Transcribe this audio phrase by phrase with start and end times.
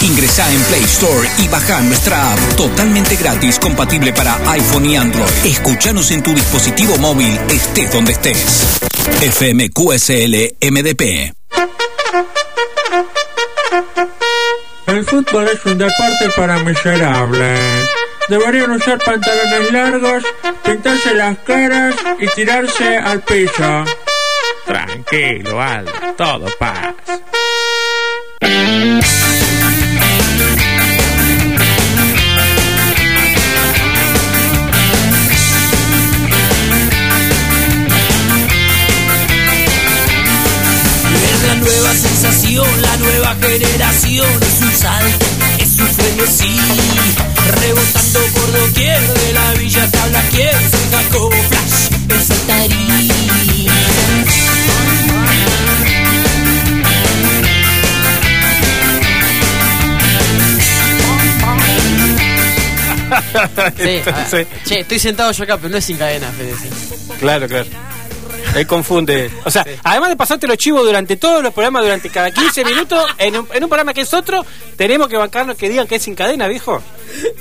[0.00, 5.28] Ingresá en Play Store y baja nuestra app totalmente gratis, compatible para iPhone y Android.
[5.44, 8.78] Escúchanos en tu dispositivo móvil, estés donde estés.
[9.20, 11.34] FMQSL MDP.
[14.86, 17.60] El fútbol es un deporte para miserables.
[18.28, 20.22] Deberían usar pantalones largos,
[20.64, 23.84] pintarse las caras y tirarse al piso.
[24.64, 26.94] Tranquilo, Aldo, todo pasa.
[43.58, 45.26] Generación, es un salto,
[45.58, 46.56] es un frenesí,
[47.60, 53.68] rebotando por doquier de la villa tabla quien salga como flash, el saltarí.
[63.76, 64.36] Sí, ah, Sí.
[64.66, 66.54] che, estoy sentado yo acá, pero no es sin cadena, Fede.
[67.20, 67.66] Claro, claro.
[68.56, 69.30] Él confunde.
[69.44, 73.04] O sea, además de pasarte los chivos durante todos los programas, durante cada 15 minutos,
[73.18, 74.44] en un, en un programa que es otro,
[74.76, 76.82] tenemos que bancarnos que digan que es sin cadena, viejo.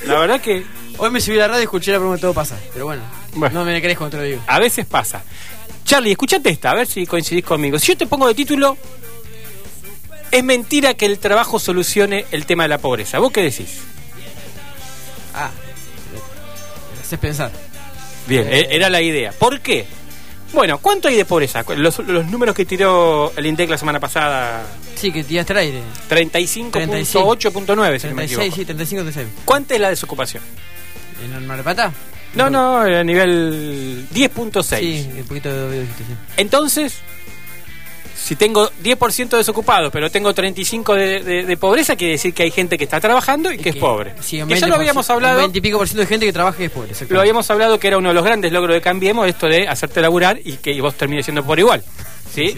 [0.06, 0.64] La verdad que
[1.00, 2.58] Hoy me subí a la radio y escuché la broma Todo pasa.
[2.74, 3.60] Pero bueno, Bueno.
[3.60, 4.42] no me crees cuando te lo digo.
[4.48, 5.22] a veces pasa.
[5.86, 7.78] Charlie, escúchate esta, a ver si coincidís conmigo.
[7.78, 8.76] Si yo te pongo de título,
[10.32, 13.20] es mentira que el trabajo solucione el tema de la pobreza.
[13.20, 13.78] ¿Vos qué decís?
[15.36, 15.52] Ah,
[16.96, 17.52] me haces pensar.
[18.26, 19.32] Bien, e- era la idea.
[19.34, 19.86] ¿Por qué?
[20.54, 21.64] Bueno, ¿cuánto hay de pobreza?
[21.76, 25.82] Los, los números que tiró el INDEC la semana pasada, Sí, que tiraste al aire.
[26.10, 28.56] 35.8.9, si no me 36, equivoco.
[28.56, 29.28] sí, 35, 36.
[29.46, 30.44] ¿Cuánta es la desocupación?
[31.24, 31.92] ¿En el Mar del Plata?
[32.34, 34.80] No, no, a nivel 10.6.
[34.80, 35.86] Sí, un poquito de.
[36.38, 36.96] Entonces,
[38.20, 42.52] si tengo 10% desocupados, pero tengo 35% de, de- de pobreza, quiere decir que hay
[42.52, 44.16] gente que está trabajando y que, es pobre.
[44.22, 46.34] Sí, que ya lo 20%, habíamos hablado, 20 y pico por ciento de gente que
[46.34, 46.92] trabaja y es pobre.
[47.10, 50.02] lo habíamos hablado que era uno de los grandes logros de Cambiemos, esto de hacerte
[50.02, 51.84] laburar y que vos termines siendo por igual.
[52.34, 52.58] ¿Sí?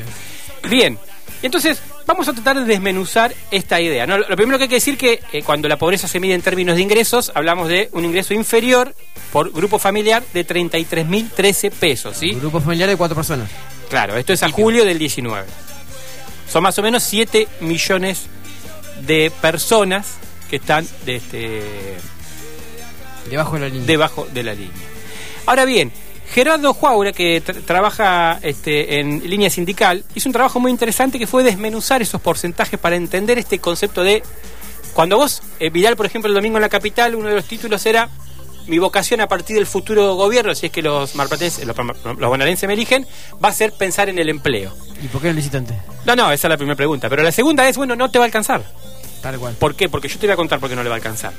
[0.69, 0.97] Bien.
[1.41, 4.07] Entonces, vamos a tratar de desmenuzar esta idea.
[4.07, 4.17] ¿no?
[4.17, 6.75] Lo primero que hay que decir que eh, cuando la pobreza se mide en términos
[6.75, 8.95] de ingresos, hablamos de un ingreso inferior
[9.31, 12.17] por grupo familiar de 33.013 pesos.
[12.17, 12.31] ¿sí?
[12.31, 13.47] Un grupo familiar de cuatro personas.
[13.91, 15.45] Claro, esto es a julio del 19.
[16.51, 18.25] Son más o menos 7 millones
[19.05, 20.15] de personas
[20.49, 21.61] que están de este,
[23.29, 23.85] Debajo de la línea.
[23.85, 24.73] debajo de la línea.
[25.45, 25.91] Ahora bien,
[26.33, 31.27] Gerardo Juaura, que tra- trabaja este, en línea sindical, hizo un trabajo muy interesante que
[31.27, 34.21] fue desmenuzar esos porcentajes para entender este concepto de...
[34.93, 37.85] Cuando vos, eh, Vidal, por ejemplo, el domingo en la capital, uno de los títulos
[37.85, 38.09] era
[38.67, 42.67] mi vocación a partir del futuro gobierno, si es que los marplatenses, los, los bonaerenses
[42.67, 43.07] me eligen,
[43.43, 44.75] va a ser pensar en el empleo.
[45.01, 45.73] ¿Y por qué el licitante?
[46.05, 47.09] No, no, esa es la primera pregunta.
[47.09, 48.63] Pero la segunda es, bueno, no te va a alcanzar.
[49.21, 49.55] Tal cual.
[49.55, 49.89] ¿Por qué?
[49.89, 51.33] Porque yo te voy a contar por qué no le va a alcanzar.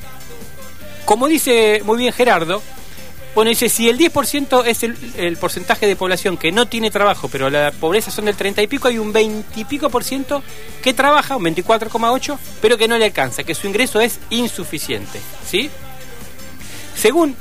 [1.04, 2.62] Como dice muy bien Gerardo,
[3.34, 7.48] bueno, dice, si el 10% es el, porcentaje de población que no tiene trabajo, pero
[7.48, 10.42] la pobreza son del 30 y pico, hay un 20 y pico por ciento
[10.82, 15.20] que trabaja, un 24,8, pero que no le alcanza, que su ingreso es insuficiente.
[15.46, 15.70] ¿Sí?
[16.96, 17.36] Según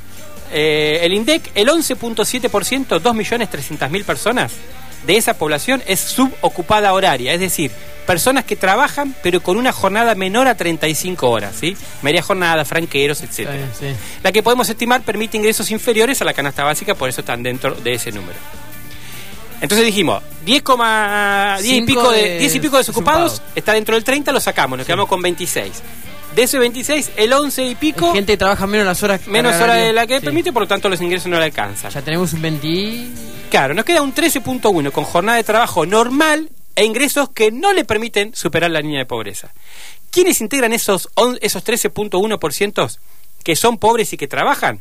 [0.51, 4.53] eh, el INDEC, el 11.7%, 2.300.000 personas
[5.05, 7.71] de esa población es subocupada horaria, es decir,
[8.05, 11.75] personas que trabajan pero con una jornada menor a 35 horas, ¿sí?
[12.01, 13.43] Media jornada, franqueros, sí.
[14.23, 17.75] La que podemos estimar permite ingresos inferiores a la canasta básica, por eso están dentro
[17.75, 18.37] de ese número.
[19.61, 23.55] Entonces dijimos, 10, coma- 10 y pico de, de 10 y pico de desocupados, desocupados.
[23.55, 25.71] está dentro del 30, lo sacamos, nos quedamos con 26.
[26.39, 29.63] De ese 26, el 11 y pico, Hay gente trabaja menos las horas menos carga
[29.65, 29.87] hora horaria.
[29.87, 30.23] de la que Sí.
[30.25, 31.91] permite, por lo tanto los ingresos no le alcanzan.
[31.91, 32.65] Ya tenemos un 20.
[32.65, 33.13] y-
[33.49, 37.83] Claro, nos queda un 13.1 con jornada de trabajo normal e ingresos que no le
[37.83, 39.51] permiten superar la línea de pobreza.
[40.11, 41.09] ¿Quiénes integran esos,
[41.41, 42.87] esos 13.1%
[43.43, 44.79] que son pobres y que trabajan?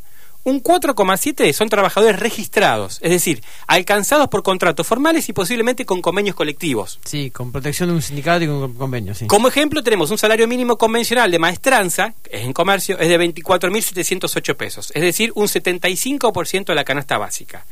[0.49, 6.35] Un 4,7 son trabajadores registrados, es decir, alcanzados por contratos formales y posiblemente con convenios
[6.35, 6.99] colectivos.
[7.05, 9.27] Sí, con protección de un sindicato y con convenio, sí.
[9.27, 13.21] Como ejemplo tenemos un salario mínimo convencional de maestranza, que es en comercio, es de
[13.21, 17.67] 24.708 pesos, es decir, un 75% de la canasta básica.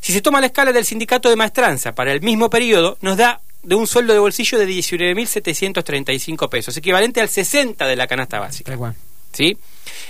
[0.00, 3.40] Si se toma la escala del sindicato de maestranza para el mismo periodo, nos da
[3.62, 8.76] de un sueldo de bolsillo de 19.735 pesos, equivalente al 60% de la canasta básica.
[8.76, 8.96] Cual.
[9.36, 9.58] ¿Sí?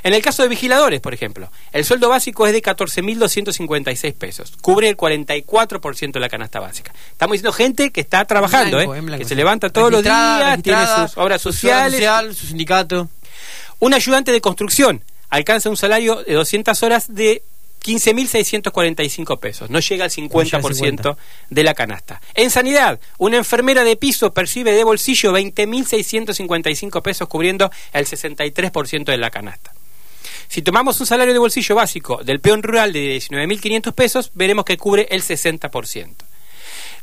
[0.02, 4.88] En el caso de vigiladores, por ejemplo, el sueldo básico es de 14.256 pesos, cubre
[4.88, 6.93] el 44% de la canasta básica.
[7.11, 9.00] Estamos diciendo gente que está trabajando, Blanco, ¿eh?
[9.00, 11.94] blanco, que se levanta todos los días, tiene sus obras sociales.
[11.94, 13.08] social, su sindicato.
[13.78, 17.43] Un ayudante de construcción alcanza un salario de 200 horas de
[17.86, 19.70] 15.645 pesos.
[19.70, 21.16] No llega al llega al 50%, 50.
[21.50, 22.20] de la canasta.
[22.34, 29.16] En sanidad, una enfermera de piso percibe de bolsillo 20.655 pesos cubriendo el 63% de
[29.16, 29.72] la canasta.
[30.48, 34.76] Si tomamos un salario de bolsillo básico del peón rural de 19.500 pesos, veremos que
[34.76, 36.14] cubre el 60%.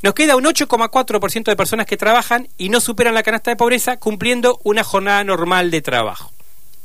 [0.02, 3.96] Nos queda un 8,4% de personas que trabajan y no superan la canasta de pobreza
[3.96, 6.33] cumpliendo una jornada normal de trabajo.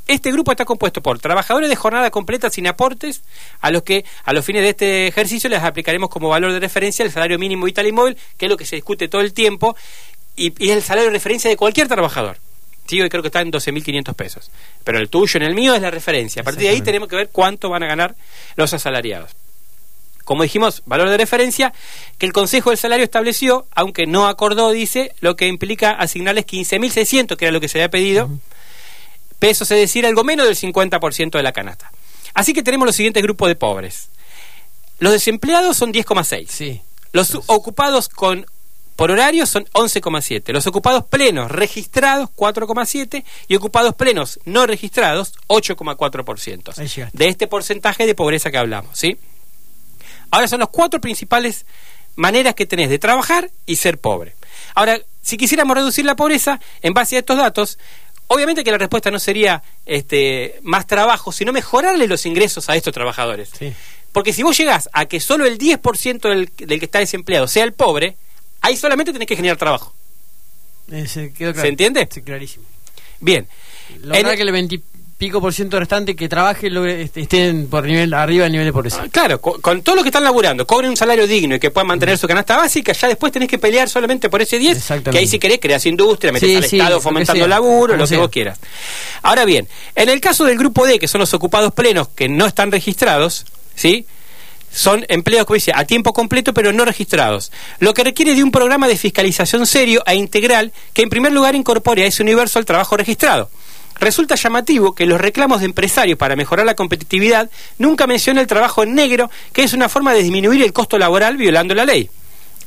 [0.09, 3.21] Este grupo está compuesto por trabajadores de jornada completa sin aportes,
[3.61, 7.05] a los que a los fines de este ejercicio les aplicaremos como valor de referencia
[7.05, 9.75] el salario mínimo vital y móvil, que es lo que se discute todo el tiempo,
[10.35, 12.37] y, y es el salario de referencia de cualquier trabajador.
[12.87, 14.49] Sí, hoy creo que está en 12.500 pesos.
[14.83, 16.41] Pero el tuyo, en el mío, es la referencia.
[16.41, 18.15] A partir de ahí tenemos que ver cuánto van a ganar
[18.55, 19.29] los asalariados.
[20.23, 21.71] Como dijimos, valor de referencia
[22.17, 27.37] que el Consejo del Salario estableció, aunque no acordó, dice, lo que implica asignarles 15.600,
[27.37, 28.31] que era lo que se había pedido,
[29.39, 31.91] pesos, es decir, algo menos del 50% de la canasta.
[32.33, 34.09] Así que tenemos los siguientes grupos de pobres.
[34.99, 36.47] Los desempleados son 10,6.
[36.47, 36.81] Sí.
[37.11, 38.45] Los ocupados con
[38.99, 40.51] por horario son 11,7.
[40.51, 46.77] Los ocupados plenos registrados 4,7 y ocupados plenos no registrados 8,4%.
[46.77, 47.17] Ahí llegaste.
[47.17, 49.17] De este porcentaje de pobreza que hablamos, ¿sí?
[50.31, 51.65] Ahora son los cuatro principales
[52.17, 54.35] maneras que tenés de trabajar y ser pobre.
[54.75, 57.79] Ahora, si quisiéramos reducir la pobreza en base a estos datos,
[58.29, 62.93] obviamente que la respuesta no sería este, más trabajo, sino mejorarle los ingresos a estos
[62.93, 63.49] trabajadores.
[63.57, 63.73] Sí.
[64.11, 67.63] Porque si vos llegás a que solo el 10% del, del que está desempleado sea
[67.63, 68.15] el pobre,
[68.61, 69.93] ahí solamente tenés que generar trabajo.
[70.91, 71.61] Eh, se, quedó claro.
[71.65, 72.07] ¿Se entiende?
[72.11, 72.65] Sí, clarísimo.
[73.19, 73.47] Bien.
[74.01, 74.81] Lograr En- que el 20
[75.19, 79.01] pico por ciento restante que trabaje logre- estén por nivel arriba del nivel de pobreza.
[79.03, 81.71] Ah, Claro, co- con, todos los que están laburando, cobren un salario digno y que
[81.71, 85.11] puedan mantener su canasta básica, ya después tenés que pelear solamente por ese 10, Exactamente.
[85.11, 88.03] que ahí si querés creas industria, metes Sí, al sí, Estado fomentando sea, laburo, lo
[88.05, 88.17] que sea.
[88.19, 88.59] vos quieras.
[89.21, 92.45] Ahora bien, en el caso del grupo D, que son los ocupados plenos que no
[92.45, 93.45] están registrados,
[93.75, 94.05] ¿sí?
[94.71, 98.51] Son empleos, como dice, a tiempo completo pero no registrados, lo que requiere de un
[98.51, 102.65] programa de fiscalización serio e integral que en primer lugar incorpore a ese universo al
[102.65, 103.49] trabajo registrado.
[103.99, 108.83] Resulta llamativo que los reclamos de empresarios para mejorar la competitividad nunca mencionan el trabajo
[108.83, 112.09] en negro, que es una forma de disminuir el costo laboral violando la ley.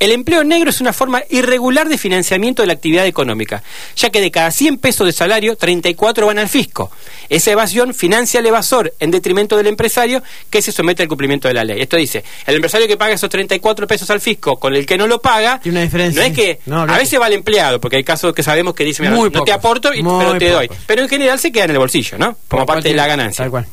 [0.02, 3.62] El empleo negro es una forma irregular de financiamiento de la actividad económica,
[3.94, 6.90] ya que de cada 100 pesos de salario, 34 van al fisco.
[7.28, 10.20] Esa evasión financia al evasor en detrimento del empresario
[10.50, 11.80] que se somete al cumplimiento de la ley.
[11.80, 15.06] Esto dice, el empresario que paga esos 34 pesos al fisco con el que no
[15.06, 18.04] lo paga, una diferencia, no es que No, a veces va al empleado, porque hay
[18.04, 20.66] casos que sabemos que dicen, "Mira, Muy no te aporto, y- pero te doy.
[20.66, 20.82] pocos.
[20.84, 22.36] Pero en general se queda en el bolsillo, ¿no?
[22.48, 23.44] Como parte de la ganancia.
[23.44, 23.66] Tal cual.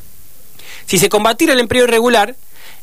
[0.85, 2.35] Si se combatiera el empleo irregular,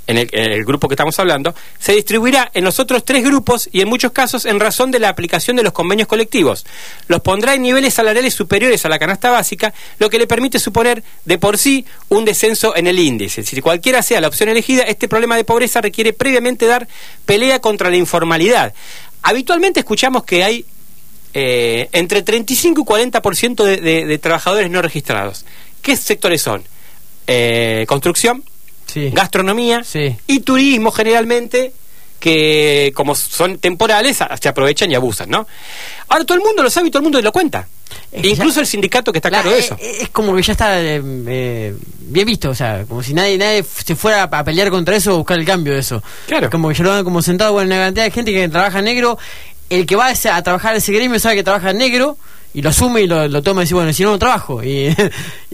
[0.06, 3.88] en el, grupo que estamos hablando, se distribuirá en los otros tres grupos y en
[3.88, 6.64] muchos casos en razón de la aplicación de los convenios colectivos.
[7.08, 11.03] Los pondrá en niveles salariales superiores a la canasta básica, lo que le permite suponer
[11.25, 13.43] de por sí un descenso en el índice.
[13.43, 16.87] Si cualquiera sea la opción elegida, este problema de pobreza requiere previamente dar
[17.25, 18.75] pelea contra la informalidad.
[19.23, 20.64] Habitualmente escuchamos que hay
[21.35, 25.44] eh, entre 35 y 40% de, de, de trabajadores no registrados.
[25.82, 26.62] ¿Qué sectores son?
[27.26, 28.44] Eh, construcción,
[28.96, 29.10] Sí.
[29.12, 30.16] gastronomía Sí.
[30.26, 31.72] y turismo generalmente
[32.19, 35.46] que como son temporales se aprovechan y abusan, ¿no?
[36.08, 37.69] Ahora todo el mundo lo sabe y todo el mundo lo cuenta.
[38.10, 39.76] Es que Incluso ya- el sindicato que está La- claro de eh, eso.
[39.78, 43.37] eh, Es como que ya está eh, eh, bien visto, o sea, como si nadie
[43.37, 46.02] nadie se fuera a pelear contra eso o buscar el cambio de eso.
[46.26, 46.48] Claro.
[46.50, 49.19] Como que ya lo dan como sentado, bueno, una cantidad de gente que trabaja negro.
[49.69, 52.16] El que va a, a trabajar ese gremio sabe que trabaja negro
[52.54, 54.62] y lo asume y lo, lo toma y dice, bueno, si no, no trabajo.
[54.64, 54.87] Y,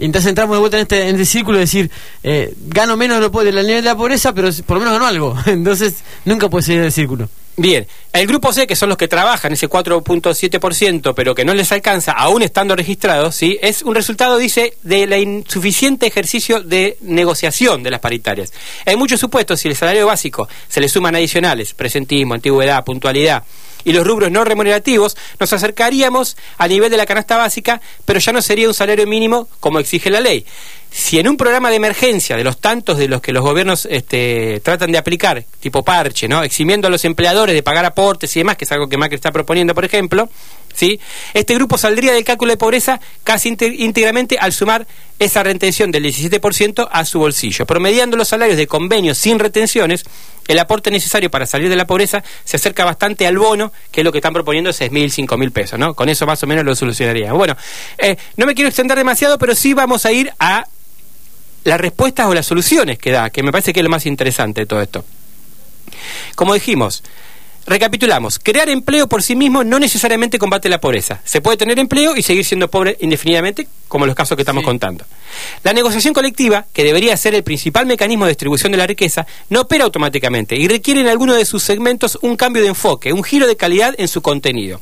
[0.05, 1.89] entonces entramos de vuelta en este, en este círculo de decir,
[2.23, 4.93] eh, gano menos de lo po- del nivel de la pobreza, pero por lo menos
[4.93, 5.37] gano algo.
[5.45, 5.95] Entonces
[6.25, 7.29] nunca puede salir del círculo.
[7.55, 11.71] Bien, el grupo C, que son los que trabajan ese 4.7%, pero que no les
[11.71, 13.57] alcanza, aún estando registrados, ¿sí?
[13.61, 18.51] es un resultado, dice, de la insuficiente ejercicio de negociación de las paritarias.
[18.85, 23.43] En muchos supuestos, si el salario básico se le suman adicionales, presentismo, antigüedad, puntualidad,
[23.83, 28.31] y los rubros no remunerativos, nos acercaríamos al nivel de la canasta básica, pero ya
[28.31, 30.45] no sería un salario mínimo como exige la ley.
[30.95, 34.61] Si en un programa de emergencia, de los tantos de los que los gobiernos este,
[34.63, 36.43] tratan de aplicar, tipo parche, ¿no?
[36.43, 39.31] eximiendo a los empleadores de pagar aportes y demás, que es algo que Macri está
[39.31, 40.29] proponiendo, por ejemplo,
[40.71, 40.99] ¿sí?
[41.33, 44.85] este grupo saldría del cálculo de pobreza casi íntegramente al sumar
[45.17, 47.65] esa retención del 17% a su bolsillo.
[47.65, 50.03] Promediando los salarios de convenios sin retenciones,
[50.47, 54.05] el aporte necesario para salir de la pobreza se acerca bastante al bono, que es
[54.05, 55.95] lo que están proponiendo, 6 mil, 5 mil pesos, ¿no?
[55.95, 57.33] Con eso más o menos lo solucionaría.
[57.33, 57.57] Bueno,
[57.97, 60.65] eh, no me quiero extender demasiado, pero sí vamos a ir a
[61.63, 64.61] las respuestas o las soluciones que da, que me parece que es lo más interesante
[64.61, 65.05] de todo esto.
[66.35, 67.03] Como dijimos,
[67.65, 71.21] Recapitulamos, crear empleo por sí mismo no necesariamente combate la pobreza.
[71.23, 75.05] Se puede tener empleo y seguir siendo pobre indefinidamente, como los casos que estamos contando.
[75.63, 79.61] La negociación colectiva, que debería ser el principal mecanismo de distribución de la riqueza, no
[79.61, 83.47] opera automáticamente y requiere en alguno de sus segmentos un cambio de enfoque, un giro
[83.47, 84.81] de calidad en su contenido.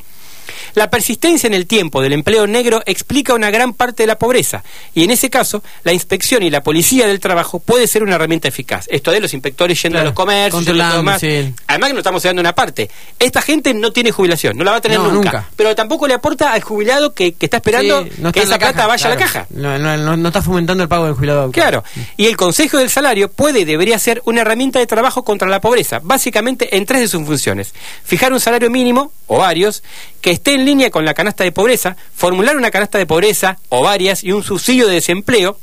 [0.75, 4.63] La persistencia en el tiempo del empleo negro explica una gran parte de la pobreza
[4.93, 8.47] y en ese caso la inspección y la policía del trabajo puede ser una herramienta
[8.47, 8.85] eficaz.
[8.89, 11.21] Esto de los inspectores yendo a los comercios, yendo a todo controlando, más.
[11.21, 11.53] sí.
[11.67, 12.89] Además que nos estamos dando una parte.
[13.19, 15.49] Esta gente no tiene jubilación, no la va a tener No, nunca, nunca.
[15.55, 18.49] pero tampoco le aporta al jubilado que, que está esperando Sí, no está que esa
[18.51, 19.47] la plata caja, vaya a la caja.
[19.51, 21.51] No, no, no- no está fomentando el pago del jubilado.
[21.51, 21.83] Claro,
[22.17, 25.61] y el Consejo del Salario puede y debería ser una herramienta de trabajo contra la
[25.61, 27.73] pobreza, básicamente en tres de sus funciones.
[28.03, 29.83] Fijar un salario mínimo, o varios,
[30.21, 33.83] que esté en línea con la canasta de pobreza, formular una canasta de pobreza, o
[33.83, 35.57] varias, y un subsidio de desempleo,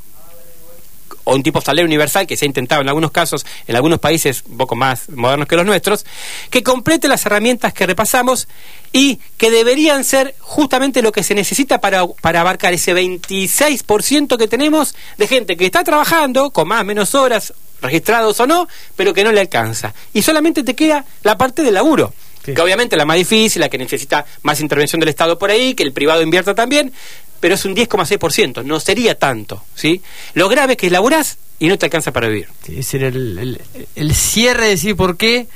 [1.23, 3.99] o un tipo de salario universal que se ha intentado en algunos casos, en algunos
[3.99, 6.05] países un poco más modernos que los nuestros,
[6.49, 8.47] que complete las herramientas que repasamos
[8.91, 14.47] y que deberían ser justamente lo que se necesita para, para abarcar ese 26% que
[14.47, 19.13] tenemos de gente que está trabajando con más o menos horas, registrados o no, pero
[19.13, 19.93] que no le alcanza.
[20.13, 22.13] Y solamente te queda la parte del laburo.
[22.45, 22.53] Sí.
[22.53, 25.83] Que obviamente la más difícil, la que necesita más intervención del Estado por ahí, que
[25.83, 26.91] el privado invierta también,
[27.39, 30.01] pero es un 10,6%, no sería tanto, ¿sí?
[30.33, 32.47] Lo grave es que laburás y no te alcanza para vivir.
[32.65, 33.61] Sí, era el, el-
[33.95, 35.47] el cierre de decir por qué.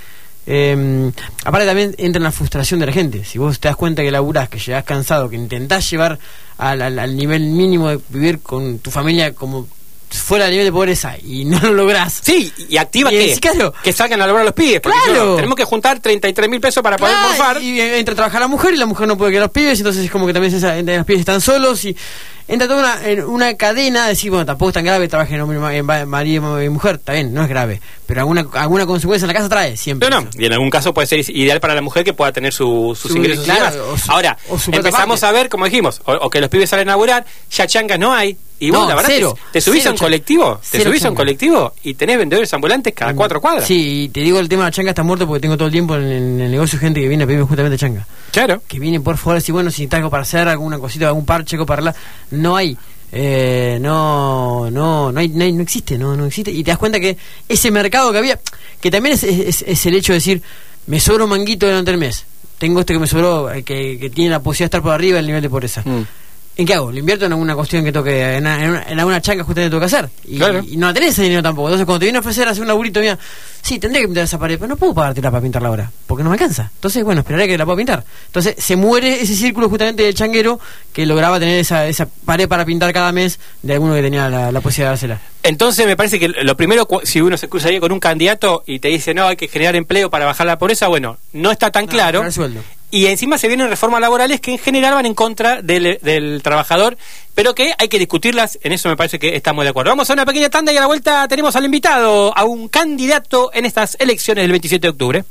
[0.45, 1.11] eh,
[1.45, 3.23] aparte también entra en la frustración de la gente.
[3.23, 6.19] Si vos te das cuenta que laburás, que llegás cansado, que intentás llevar
[6.57, 9.67] al, al- al nivel mínimo de vivir con tu familia como
[10.13, 12.19] fuera del nivel de pobreza y no lo lográs.
[12.23, 13.73] Sí, y activa Y que, claro.
[13.83, 15.25] que salgan a laburar los pibes, porque Claro.
[15.31, 17.61] no, tenemos que juntar 33 mil pesos para poder morfar.
[17.61, 20.05] Y entra a trabajar la mujer y la mujer no puede quedar los pibes, entonces
[20.05, 21.95] es como que también esa- los pibes están solos y
[22.47, 25.41] entra toda una, en una cadena de decir, bueno, tampoco es tan grave trabajar en
[25.41, 27.81] hombre en marido y mujer, bien, no es grave,
[28.13, 30.07] pero alguna, alguna consecuencia en la casa trae siempre.
[30.07, 30.39] No, no, eso.
[30.39, 33.11] y en algún caso puede ser ideal para la mujer que pueda tener su- sus
[33.11, 33.87] Su- ingresos y claro, demás.
[33.91, 36.89] o su- Ahora, o empezamos a ver, como dijimos, o, o que los pibes salen
[36.89, 38.37] a laburar, ya changas no hay.
[38.59, 40.05] Y No, vos, la verdad, cero, te, te subís cero a un changa.
[40.05, 41.15] colectivo, te subís a un changa.
[41.17, 43.65] colectivo y tenés vendedores ambulantes cada cuatro cuadras.
[43.67, 45.71] Sí, y te digo, el tema de la changa está muerto porque tengo todo el
[45.73, 48.05] tiempo en, en el negocio gente que viene a pedirme justamente changa.
[48.31, 48.61] Claro.
[48.67, 51.65] que viene por favor decir bueno si algo para hacer alguna cosita algún parche algo
[51.65, 51.95] para hablar
[52.31, 52.77] no hay
[53.15, 56.51] eh, no no no hay, no hay- no existe no no existe.
[56.51, 57.15] Y te das cuenta que
[57.47, 58.39] ese mercado que había
[58.81, 60.41] que también es, es- el hecho de decir
[60.87, 62.25] me sobra un manguito durante el mes.
[62.57, 65.17] Tengo este que me sobró eh, que, que tiene la posibilidad de estar por arriba
[65.17, 65.81] del nivel de pobreza.
[65.85, 66.01] Mm.
[66.55, 66.91] ¿En qué hago?
[66.91, 69.85] ¿Lo invierto en alguna cuestión que toque, en, en, en alguna changa justamente tengo que
[69.87, 70.07] hacer?
[70.25, 70.61] Y, Claro.
[70.67, 71.69] y no tenés ese dinero tampoco.
[71.69, 73.17] Entonces, cuando te viene a ofrecer hacer un laburito, mira,
[73.61, 76.29] sí, tendré que pintar esa pared, pero no puedo pagártela para pintarla ahora, porque no
[76.29, 76.69] me alcanza.
[76.75, 78.03] Entonces, bueno, esperaré que la pueda pintar.
[78.27, 80.59] Entonces, se muere ese círculo justamente del changuero
[80.93, 84.51] que lograba tener esa, esa pared para pintar cada mes de alguno que tenía la,
[84.51, 85.21] la posibilidad de hacerla.
[85.41, 88.79] Entonces me parece que lo primero, si uno se cruza ahí con un candidato y
[88.79, 91.85] te dice, no, hay que generar empleo para bajar la pobreza, bueno, no está tan
[91.85, 92.31] No, claro.
[92.31, 92.61] sueldo.
[92.93, 96.95] Y encima se vienen reformas laborales que en general van en contra del, del trabajador,
[97.33, 99.89] pero que hay que discutirlas, en eso me parece que estamos de acuerdo.
[99.89, 103.49] Vamos a una pequeña tanda y a la vuelta tenemos al invitado, a un candidato
[103.51, 105.23] en estas elecciones del 27 de octubre.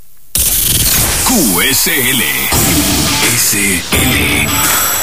[1.29, 2.23] QSL.
[3.39, 4.49] SL.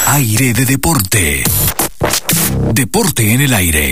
[0.08, 1.44] Aire de deporte.
[2.74, 3.88] Deporte en el aire.